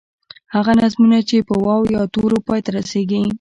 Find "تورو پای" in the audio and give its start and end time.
2.13-2.59